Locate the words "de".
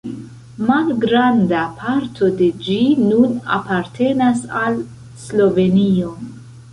2.39-2.47